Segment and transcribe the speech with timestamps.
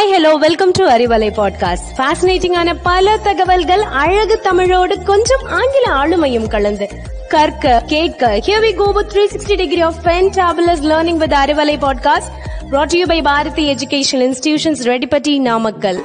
[0.00, 6.88] Hi hello welcome to Arivalai podcast ஃபேசினேட்டிங்கான பல தகவல்கள் அழகு தமிழோடு கொஞ்சம் ஆங்கில ஆளுமையும் கலந்து.
[7.28, 12.30] கற்க கேட்க here we go with 360 degree of fantabulous learning with Arivalai podcast
[12.70, 16.02] brought to you by Bharathi educational institutions Reddipatti Namakkal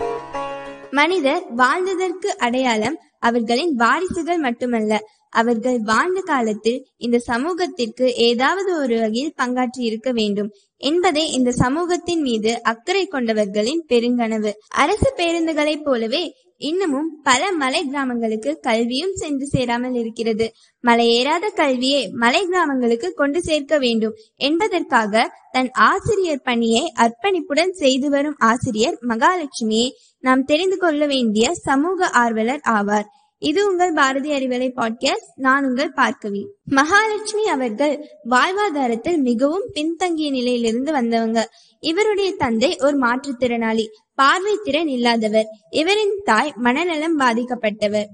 [0.92, 5.04] மனிதர் வாழ்ந்ததற்கு அடையாளம் அவர்களின் வாரிசுகள் மட்டுமல்ல.
[5.30, 12.62] அவர்கள் வாழ்ந்த காலத்தில் இந்த சமூகத்திற்கு ஏதாவது ஒரு வகையில் பங்காற்றி இருக்க வேண்டும் என்பதே இந்த சமூகத்தின் மீது
[12.62, 14.52] அக்கறை கொண்டவர்களின் பெருங்கனவு.
[14.68, 16.24] அரசு பேருந்துகளைப் போலவே
[16.58, 20.46] இன்னமும் பல மலை கிராமங்களுக்கு கல்வியும் சென்று சேராமல் இருக்கிறது.
[20.84, 28.98] மலையேறாத கல்வியை மலை கிராமங்களுக்கு கொண்டு சேர்க்க வேண்டும் என்பதற்காக தன் ஆசிரியர் பணியை அர்ப்பணிப்புடன் செய்து வரும் ஆசிரியர்
[29.08, 33.08] மகாலட்சுமியை நாம் தெரிந்து கொள்ள வேண்டிய சமூக ஆர்வலர் ஆவார்.
[33.40, 41.50] இது உங்கள் பாரதி அறிவலை பாட்காஸ்ட் நான் உங்கள் பார்க்கவி மகாலட்சுமி அவர்கள் வாழ்வாதாரத்தில் மிகவும் பின்தங்கிய நிலையிலிருந்து வந்தவங்க.
[41.80, 43.86] இவருடைய தந்தை ஒரு மாற்றுத்திறனாளி
[44.16, 48.06] பார்வை திறன் இல்லாதவர் இவரின் தாய் மனநலம் பாதிக்கப்பட்டவர்.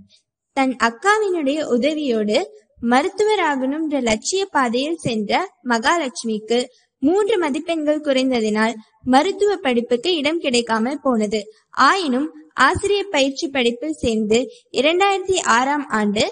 [0.54, 2.44] தன் அக்காவினுடைய உதவியோடு
[2.82, 6.66] மருத்துவராகணும்ன்ற லட்சிய பாதையில் சென்ற மகாலட்சுமிக்கு
[7.02, 8.76] மூன்று மதிப்பெண்கள் குறைந்ததினால்
[9.14, 11.42] மருத்துவ படிப்புக்கு இடம் கிடைக்காமல் போனது.
[11.88, 12.28] ஆயினும்
[12.68, 14.40] ஆசிரியர் பயிற்சி படிப்பில் சேர்ந்து
[14.72, 16.24] இரண்டாயிரத்தி ஆறாம் ஆண்டு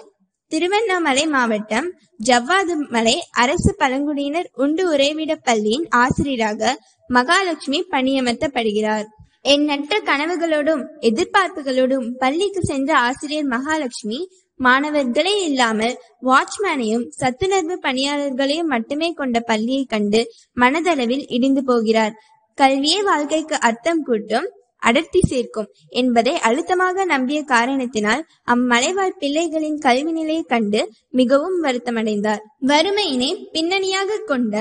[0.52, 1.88] திருவண்ணாமலை மாவட்டம்
[2.26, 6.72] ஜவ்வாது மலை அரசு பழங்குடியினர் உண்டு உறைவிட பள்ளியின் ஆசிரியராக
[7.10, 9.06] மகாலட்சுமி பணியமர்த்தப்படுகிறார்.
[9.54, 14.18] எண்ணற்ற கனவுகளோடும் எதிர்பார்ப்புகளோடும் பள்ளிக்கு சென்ற ஆசிரியர் மகாலட்சுமி
[14.60, 15.94] மாணவர்களே இல்லாமல்
[16.28, 20.20] வாட்ச்மேனையும் சத்துணர்வு பணியாளர்களையும் மட்டுமே கொண்ட பள்ளியை கண்டு
[20.56, 22.14] மனதளவில் இடிந்து போகிறார்.
[22.58, 24.48] கல்வியே வாழ்க்கைக்கு அர்த்தம் கூட்டும்
[24.82, 30.80] அடர்த்தி சேர்க்கும் என்பதை அழுத்தமாக நம்பிய காரணத்தினால் அம்மலைவாழ் பிள்ளைகளின் கல்வி நிலையை கண்டு
[31.10, 32.42] மிகவும் வருத்தமடைந்தார்.
[32.66, 34.54] வறுமையினை பின்னணியாக கொண்ட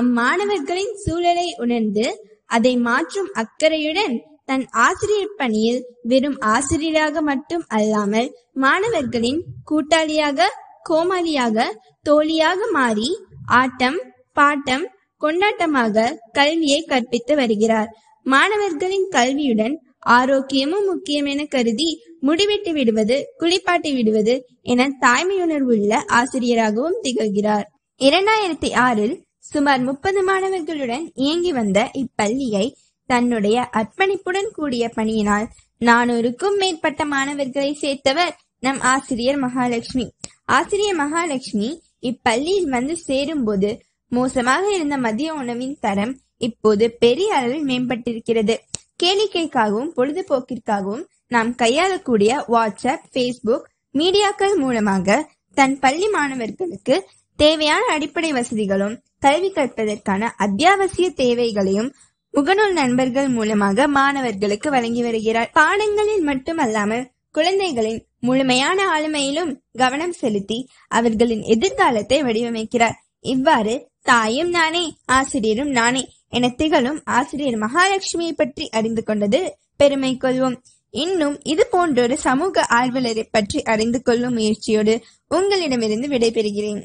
[0.00, 2.06] அம்மாணவர்களின் சூழலை உணர்ந்து
[2.56, 4.16] அதை மாற்றும் அக்கறையுடன்
[4.48, 10.48] தன் ஆசிரியர் பணியில் வெறும் ஆசிரியராக மட்டும் அல்லாமல் மாணவர்களின் கூட்டாளியாக
[10.90, 11.64] கோமாளியாக
[12.02, 13.08] தோழியாக மாறி
[13.60, 13.98] ஆட்டம்
[14.36, 14.84] பாட்டம்
[15.20, 17.90] கொண்டாட்டமாக கல்வியை கற்பித்து வருகிறார்.
[18.26, 19.74] மாணவர்களின் கல்வியுடன்
[20.08, 21.88] ஆரோக்கியமும் முக்கியம் என கருதி
[22.20, 27.66] முடிவெட்டி விடுவது குளிப்பாட்டி விடுவது என தாய்மையுணர்வுள்ள ஆசிரியராகவும் திகழ்கிறார்.
[28.00, 29.16] இரண்டாயிரத்தி ஆறில்
[29.52, 32.66] சுமார் முப்பது மாணவர்களுடன் இயங்கி வந்த இப்பள்ளியை
[33.06, 35.46] தன்னுடைய அர்ப்பணிப்புடன் கூடிய பணியினால்
[35.84, 40.06] நானூறுக்கும் மேற்பட்ட மாணவர்களை சேர்த்தவர் நம் ஆசிரியர் மகாலட்சுமி.
[40.44, 41.68] ஆசிரியர் மகாலட்சுமி
[42.02, 43.70] இப்பள்ளியில் வந்து சேரும்போது
[44.12, 48.54] மோசமாக இருந்த மதிய உணவின் தரம் இப்போது பெரிய அளவில் மேம்பட்டிருக்கிறது.
[49.02, 55.16] கேளிக்கைக்காகவும் பொழுதுபோக்கிற்காகவும் நாம் கையாளக்கூடிய வாட்ஸ்அப் பேஸ்புக் மீடியாக்கள் மூலமாக
[55.56, 56.96] தன் பள்ளி மாணவர்களுக்கு
[57.38, 61.90] தேவையான அடிப்படை வசதிகளும் கல்வி கற்பதற்கான அத்தியாவசிய தேவைகளையும்
[62.36, 65.50] முகநூல் நண்பர்கள் மூலமாக மாணவர்களுக்கு வழங்கி வருகிறார்.
[65.52, 70.58] பாடங்களில் மட்டுமல்லாமல் குழந்தைகளின் முழுமையான ஆளுமையிலும் கவனம் செலுத்தி
[70.88, 72.96] அவர்களின் எதிர்காலத்தை வடிவமைக்கிறார்.
[73.20, 79.40] இவ்வாறு தாயும் நானே ஆசிரியரும் நானே என திகழும் ஆசிரியர் மகாலட்சுமியை பற்றி அறிந்து கொண்டது
[79.76, 80.56] பெருமை கொள்வோம்.
[80.90, 84.96] இன்னும் இது போன்றொரு சமூக ஆர்வலரை பற்றி அறிந்து கொள்ளும் முயற்சியோடு
[85.28, 86.82] உங்களிடமிருந்து விடைபெறுகிறேன்.